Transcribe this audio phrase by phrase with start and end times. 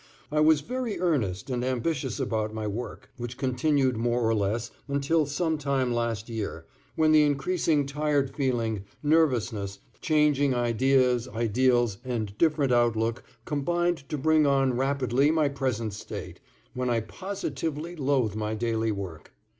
[0.31, 5.27] I was very earnest and ambitious about my work, which continued more or less until
[5.27, 12.71] some time last year, when the increasing tired feeling, nervousness, changing ideas, ideals and different
[12.71, 16.39] outlook combined to bring on rapidly my present state,
[16.73, 19.33] when I positively loathe my daily work.